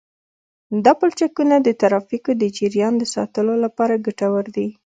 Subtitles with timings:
[0.85, 4.67] دا پلچکونه د ترافیکو د جریان د ساتلو لپاره ګټور دي